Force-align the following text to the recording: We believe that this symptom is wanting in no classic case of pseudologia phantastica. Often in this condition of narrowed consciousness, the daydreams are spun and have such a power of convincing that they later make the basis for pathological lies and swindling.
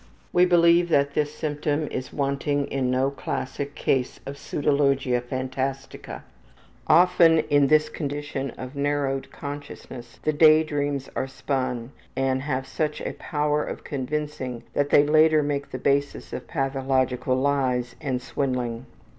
We 0.33 0.45
believe 0.45 0.89
that 0.89 1.13
this 1.13 1.31
symptom 1.31 1.87
is 1.91 2.11
wanting 2.11 2.65
in 2.69 2.89
no 2.89 3.11
classic 3.11 3.75
case 3.75 4.19
of 4.25 4.33
pseudologia 4.35 5.21
phantastica. 5.21 6.23
Often 6.87 7.41
in 7.51 7.67
this 7.67 7.87
condition 7.87 8.49
of 8.57 8.75
narrowed 8.75 9.29
consciousness, 9.31 10.19
the 10.23 10.33
daydreams 10.33 11.07
are 11.15 11.27
spun 11.27 11.91
and 12.15 12.41
have 12.41 12.65
such 12.65 12.99
a 13.01 13.13
power 13.13 13.63
of 13.63 13.83
convincing 13.83 14.63
that 14.73 14.89
they 14.89 15.03
later 15.05 15.43
make 15.43 15.69
the 15.69 15.77
basis 15.77 16.29
for 16.31 16.39
pathological 16.39 17.35
lies 17.35 17.95
and 18.01 18.23
swindling. 18.23 18.87